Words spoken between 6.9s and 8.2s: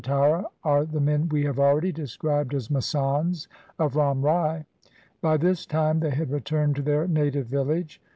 native village.